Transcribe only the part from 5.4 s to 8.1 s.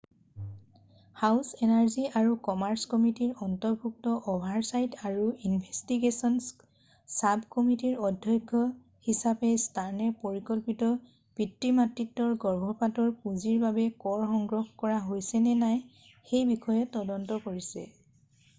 investigations চাবকমিটিৰ